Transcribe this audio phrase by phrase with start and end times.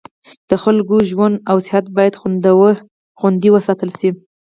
[0.49, 2.17] د خلکو ژوند او صحت باید
[3.19, 4.09] خوندي وساتل شي.